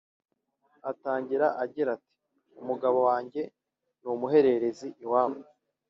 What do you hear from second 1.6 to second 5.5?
agira ati “Umugabo wanjye ni umuhererezi iwabo